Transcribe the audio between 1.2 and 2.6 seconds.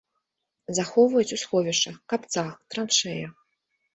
у сховішчах, капцах,